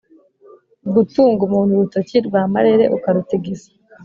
gutunga 0.93 1.41
umuntu 1.47 1.71
urutoki 1.73 2.17
rwa 2.27 2.41
marere 2.53 2.85
u 2.95 2.97
karutig 3.03 3.43
isa; 3.53 3.71